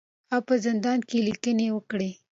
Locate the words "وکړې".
1.75-2.09